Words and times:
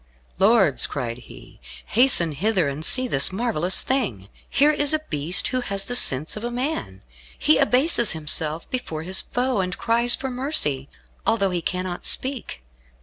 "Lords," 0.39 0.87
cried 0.87 1.19
he, 1.29 1.59
"hasten 1.85 2.31
hither, 2.31 2.67
and 2.67 2.83
see 2.83 3.07
this 3.07 3.31
marvellous 3.31 3.83
thing. 3.83 4.29
Here 4.49 4.71
is 4.71 4.95
a 4.95 5.01
beast 5.11 5.49
who 5.49 5.61
has 5.61 5.83
the 5.85 5.95
sense 5.95 6.35
of 6.35 6.43
man. 6.51 7.03
He 7.37 7.59
abases 7.59 8.13
himself 8.13 8.67
before 8.71 9.03
his 9.03 9.21
foe, 9.21 9.59
and 9.61 9.77
cries 9.77 10.15
for 10.15 10.31
mercy, 10.31 10.89
although 11.23 11.51
he 11.51 11.61
cannot 11.61 12.07
speak. 12.07 12.63